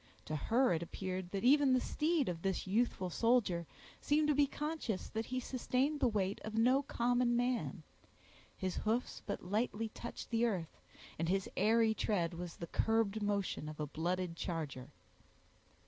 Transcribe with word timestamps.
To 0.25 0.35
her 0.35 0.73
it 0.73 0.81
appeared 0.81 1.29
that 1.29 1.43
even 1.43 1.73
the 1.73 1.79
steed 1.79 2.27
of 2.27 2.41
this 2.41 2.65
youthful 2.65 3.11
soldier 3.11 3.67
seemed 3.99 4.29
to 4.29 4.33
be 4.33 4.47
conscious 4.47 5.07
that 5.09 5.27
he 5.27 5.39
sustained 5.39 5.99
the 5.99 6.07
weight 6.07 6.41
of 6.43 6.55
no 6.57 6.81
common 6.81 7.35
man: 7.35 7.83
his 8.57 8.77
hoofs 8.77 9.21
but 9.23 9.45
lightly 9.45 9.89
touched 9.89 10.31
the 10.31 10.43
earth, 10.43 10.81
and 11.19 11.29
his 11.29 11.47
airy 11.55 11.93
tread 11.93 12.33
was 12.33 12.55
the 12.55 12.65
curbed 12.65 13.21
motion 13.21 13.69
of 13.69 13.79
a 13.79 13.85
blooded 13.85 14.35
charger. 14.35 14.89